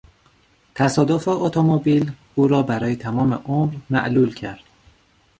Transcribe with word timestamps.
تصادف 0.75 1.27
اتومبیل 1.29 2.11
او 2.35 2.47
را 2.47 2.63
برای 2.63 2.95
تمام 2.95 3.33
عمر 3.33 3.73
معلول 3.89 4.33
کرد. 4.33 4.63